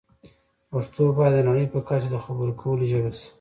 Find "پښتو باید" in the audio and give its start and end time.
0.71-1.33